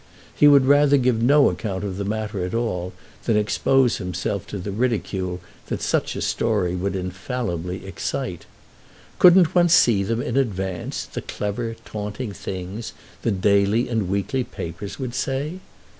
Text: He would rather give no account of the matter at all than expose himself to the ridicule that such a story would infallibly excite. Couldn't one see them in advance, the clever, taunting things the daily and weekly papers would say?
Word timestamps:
He 0.33 0.47
would 0.47 0.65
rather 0.65 0.97
give 0.97 1.21
no 1.21 1.47
account 1.51 1.83
of 1.83 1.97
the 1.97 2.03
matter 2.03 2.43
at 2.43 2.55
all 2.55 2.91
than 3.25 3.37
expose 3.37 3.97
himself 3.97 4.47
to 4.47 4.57
the 4.57 4.71
ridicule 4.71 5.41
that 5.67 5.79
such 5.83 6.15
a 6.15 6.23
story 6.23 6.73
would 6.75 6.95
infallibly 6.95 7.85
excite. 7.85 8.47
Couldn't 9.19 9.53
one 9.53 9.69
see 9.69 10.01
them 10.01 10.19
in 10.19 10.37
advance, 10.37 11.05
the 11.05 11.21
clever, 11.21 11.75
taunting 11.85 12.31
things 12.33 12.93
the 13.21 13.29
daily 13.29 13.87
and 13.89 14.09
weekly 14.09 14.43
papers 14.43 14.97
would 14.97 15.13
say? 15.13 15.59